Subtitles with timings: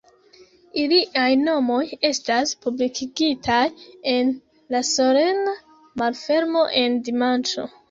[0.83, 3.59] Iliaj nomoj estas publikigitaj
[4.15, 4.33] en
[4.77, 5.57] la solena
[6.05, 7.71] malfermo en dimanĉo.